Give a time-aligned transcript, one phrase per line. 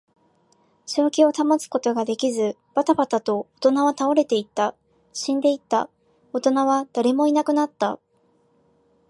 [0.87, 4.73] 正気を保つことができず、ばたばたと大人は倒れていった。
[5.13, 5.91] 死んでいった。
[6.33, 7.99] 大人は誰もいなくなった。